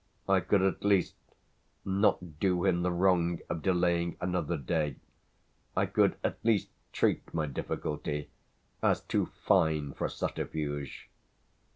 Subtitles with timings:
[0.27, 1.13] I could at least
[1.85, 4.95] not do him the wrong of delaying another day,
[5.77, 8.31] I could at least treat my difficulty
[8.81, 11.07] as too fine for a subterfuge.